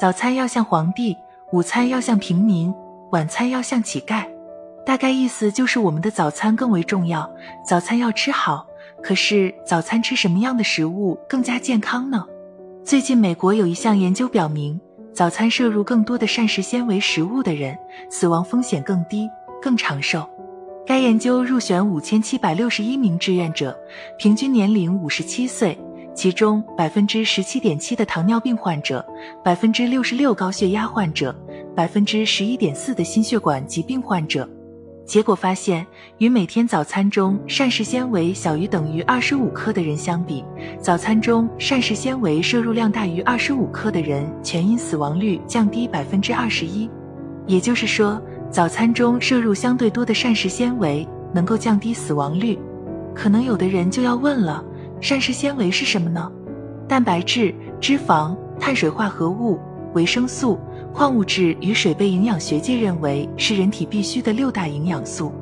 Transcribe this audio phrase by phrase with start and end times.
[0.00, 1.14] 早餐要像皇帝，
[1.52, 2.72] 午餐要像平民，
[3.12, 4.24] 晚餐要像乞丐。
[4.86, 7.30] 大概意思就是我们的早餐更为重要，
[7.68, 8.66] 早餐要吃好。
[9.02, 12.24] 可是早餐吃什么样的食物更加健康呢？
[12.82, 14.80] 最近美国有一项研究表明，
[15.12, 17.76] 早餐摄入更多的膳食纤维食物的人，
[18.08, 19.28] 死亡风险更低，
[19.60, 20.26] 更长寿。
[20.86, 23.78] 该研究入选五千七百六十一名志愿者，
[24.16, 25.78] 平均年龄五十七岁，
[26.20, 29.02] 其中百分之十七点七的糖尿病患者，
[29.42, 31.34] 百分之六十六高血压患者，
[31.74, 34.46] 百分之十一点四的心血管疾病患者。
[35.06, 35.86] 结果发现，
[36.18, 40.44] 与每天早餐中膳食纤维小于等于二十五克的人相比，
[40.78, 46.86] 早餐中膳食纤维摄入量大于二十五克的人，全因死亡率降低百分之二十一。
[47.46, 52.58] 也就是说，早餐中摄入相对多的膳食纤维能够降低死亡率。
[53.14, 54.62] 可能有的人就要问了，
[55.00, 56.30] 膳食纤维是什么呢？
[56.86, 59.58] 蛋白质、脂肪、碳水化合物、
[59.94, 60.58] 维生素。
[60.92, 65.32] 矿物质与水被营养学界认为是人体必需的六大营养素，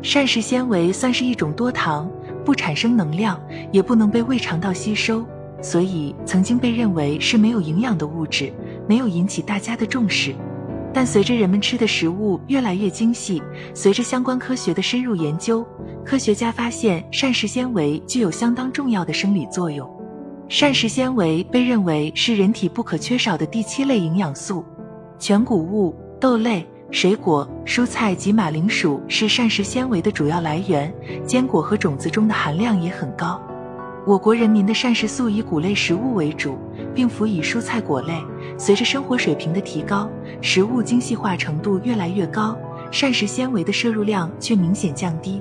[0.00, 2.08] 膳食纤维算是一种多糖，
[2.44, 3.40] 不产生能量，
[3.72, 5.26] 也不能被胃肠道吸收，
[5.60, 8.52] 所以曾经被认为是没有营养的物质，
[8.88, 10.32] 没有引起大家的重视。
[10.94, 13.42] 但随着人们吃的食物越来越精细，
[13.74, 15.66] 随着相关科学的深入研究，
[16.04, 19.88] 科学家发现膳食纤维具有相当重要的生理作用。
[20.48, 24.62] 膳食纤维被认为是人体不可缺少的第七类营养素。
[25.18, 30.92] 全谷物、豆类、水果、蔬菜及马铃薯是膳食纤维的主要来源，
[31.24, 33.40] 坚果和种子中的含量也很高。
[34.04, 36.58] 我国人民的膳食素以谷类食物为主，
[36.92, 38.14] 并辅以蔬菜果类。
[38.58, 40.08] 随着生活水平的提高，
[40.40, 42.56] 食物精细化程度越来越高，
[42.90, 45.40] 膳食纤维的摄入量却明显降低，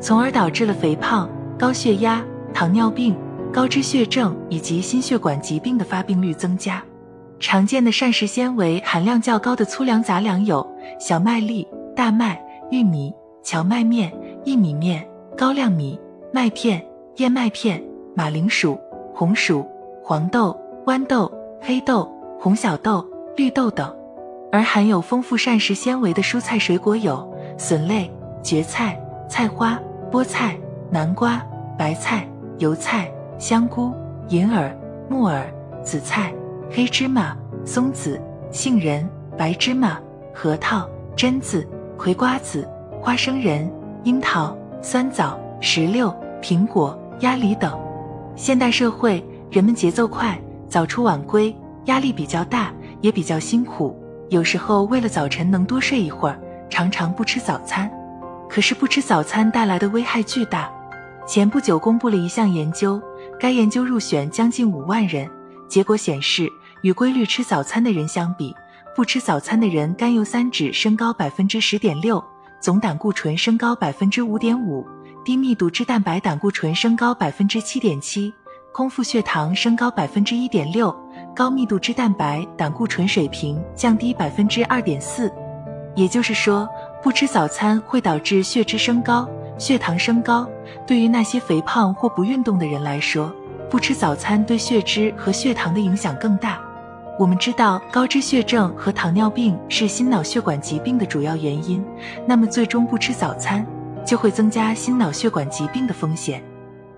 [0.00, 3.16] 从而导致了肥胖、高血压、糖尿病、
[3.52, 6.82] 高脂血症以及心血管疾病的发病率增加。
[7.38, 10.64] 常见的膳食纤维含量较高的粗粮杂粮有
[10.98, 13.12] 小麦粒、大麦、玉米、
[13.44, 14.12] 荞麦面、
[14.44, 15.06] 薏米面、
[15.36, 15.98] 高粱米、
[16.32, 16.84] 麦片、
[17.16, 17.82] 燕麦片、
[18.14, 18.78] 马铃薯、
[19.14, 19.66] 红薯、
[20.02, 21.30] 黄豆、豌豆、
[21.60, 23.06] 黑豆、红小豆、
[23.36, 23.94] 绿豆等。
[24.50, 28.10] 而含有丰富膳食纤维的蔬菜水果有笋类、
[28.42, 29.80] 蕨菜、菜花、
[30.10, 30.58] 菠菜、
[30.90, 31.42] 南瓜、
[31.78, 32.28] 白菜、
[32.58, 33.92] 油菜、香菇、
[34.28, 34.76] 银耳、
[35.08, 35.46] 木耳、
[35.82, 36.32] 紫菜。
[36.74, 37.36] 黑芝麻、
[37.66, 38.18] 松子、
[38.50, 39.06] 杏仁、
[39.36, 40.00] 白芝麻、
[40.32, 41.68] 核桃、榛子、
[41.98, 42.66] 葵瓜子、
[42.98, 43.70] 花生仁、
[44.04, 47.78] 樱桃、酸枣、石榴、苹果、鸭梨等。
[48.34, 51.54] 现代社会，人们节奏快，早出晚归，
[51.84, 52.72] 压力比较大，
[53.02, 53.94] 也比较辛苦。
[54.30, 56.40] 有时候为了早晨能多睡一会儿，
[56.70, 57.90] 常常不吃早餐。
[58.48, 60.70] 可是不吃早餐带来的危害巨大。
[61.26, 63.00] 前不久公布了一项研究，
[63.38, 65.28] 该研究入选将近五万人，
[65.68, 66.48] 结果显示。
[66.82, 68.52] 与规律吃早餐的人相比，
[68.96, 72.20] 不吃早餐的人甘油三酯升高百分之十点六，
[72.60, 74.84] 总胆固醇升高百分之五点五，
[75.24, 78.34] 低密度脂蛋白胆固醇升高百分之七点七，
[78.72, 80.92] 空腹血糖升高百分之一点六，
[81.32, 85.32] 高密度脂蛋白胆固醇水平降低百分之二点四。
[85.94, 86.68] 也就是说，
[87.00, 89.28] 不吃早餐会导致血脂升高、
[89.58, 90.44] 血糖升高。
[90.88, 93.32] 对于那些肥胖或不运动的人来说，
[93.70, 96.60] 不吃早餐对血脂和血糖的影响更大。
[97.16, 101.84] 我们知道高脂血症和糖尿病是心脑血管疾病的主要原因，
[102.26, 103.64] 那么最终不吃早餐
[104.04, 106.42] 就会增加心脑血管疾病的风险。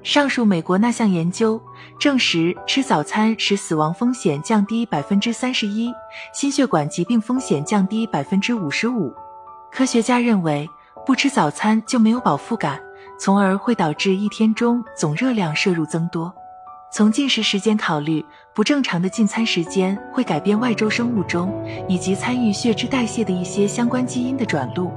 [0.02, 1.58] 上述美国那项研究
[1.98, 5.90] 证实，吃早餐使死亡风险降低百分之三十一，
[6.34, 9.10] 心血管疾病风险降低百分之五十五。
[9.72, 10.68] 科学家认为，
[11.06, 12.78] 不吃早餐就没有饱腹感，
[13.18, 16.30] 从而会导致一天中总热量摄入增多。
[16.92, 21.50] 从进食时间考虑，不正常的进餐时间会改变外周生物钟
[21.88, 24.92] 以及参与血脂代谢的一些相关基因的转录。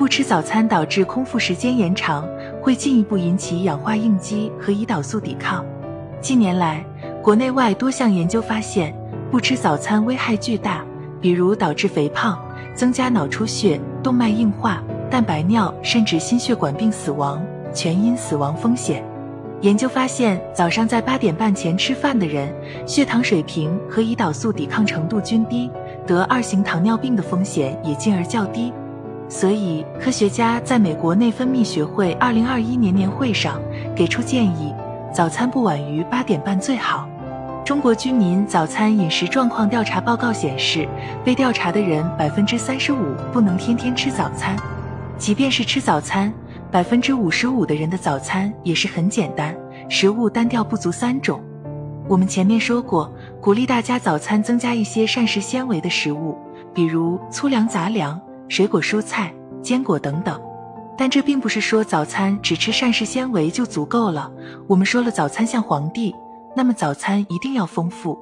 [0.00, 2.26] 不吃早餐导致空腹时间延长，
[2.62, 5.62] 会进一步引起氧化应激和胰岛素抵抗。
[6.22, 6.82] 近年来，
[7.22, 8.96] 国内外多项研究发现，
[9.30, 10.82] 不吃早餐危害巨大，
[11.20, 12.42] 比如导致肥胖、
[12.74, 17.38] 增加脑出血、动脉硬化、蛋白尿，甚至心血管病死亡，
[17.74, 19.04] 全因死亡风险。
[19.60, 22.50] 研究发现，早上在八点半前吃饭的人，
[22.86, 25.70] 血糖水平和胰岛素抵抗程度均低，
[26.06, 28.72] 得二型糖尿病的风险也进而较低。
[29.30, 33.60] 所以，科学家在美国内分泌学会二零二一年年会上
[33.94, 34.74] 给出建议：
[35.14, 37.08] 早餐不晚于八点半最好。
[37.64, 40.88] 中国居民早餐饮食状况调查报告显示，
[41.24, 44.56] 被调查的人百分之三十五不能天天吃早餐，
[45.16, 46.32] 即便是吃早餐。
[46.72, 49.54] 百分之五十五的人的早餐也是很简单，
[49.88, 51.40] 食物单调不足三种。
[52.08, 56.36] 我们前面说过，鼓励大家早餐增加一些膳食纤维的食物，
[56.74, 59.32] 比如粗粮、杂粮、水果、蔬菜、
[59.62, 60.38] 坚果等等。
[60.98, 64.30] 但这并不是说早餐只吃膳食纤维就足够了。
[64.68, 66.14] 我们说了，早餐像皇帝，
[66.54, 68.18] 那么早餐一定要丰富。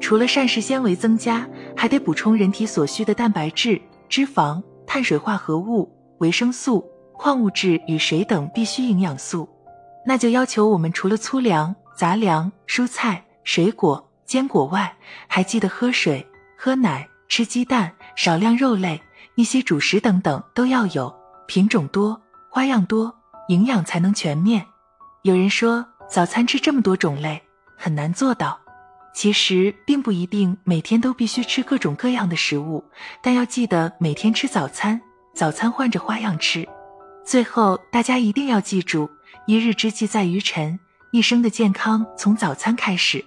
[0.00, 1.46] 除了膳食纤维增加，
[1.76, 5.88] 还得补充人体所需的蛋白质、脂肪、碳水化合物、
[6.18, 9.48] 维生素、矿物质与水等必需营养素。
[10.04, 13.22] 那就要求我们除了粗粮、杂粮、蔬菜。
[13.44, 14.92] 水果、坚果外，
[15.28, 16.26] 还记得喝水、
[16.58, 19.00] 喝奶、吃鸡蛋、少量肉类、
[19.36, 21.14] 一些主食等等都要有，
[21.46, 22.18] 品种多、
[22.50, 23.14] 花样多，
[23.48, 24.64] 营养才能全面。
[25.24, 27.42] 有人说早餐吃这么多种类
[27.76, 28.58] 很难做到，
[29.14, 32.82] 其实并不一定每天都必须吃各种各样的食物，
[33.22, 34.98] 但要记得每天吃早餐，
[35.34, 36.66] 早餐换着花样吃。
[37.22, 39.10] 最后，大家一定要记住：
[39.46, 40.80] 一日之计在于晨，
[41.12, 43.22] 一生的健康从早餐开始。